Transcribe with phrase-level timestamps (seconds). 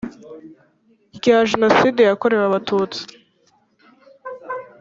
[1.17, 3.01] rya Jenoside yakorewe Abatutsi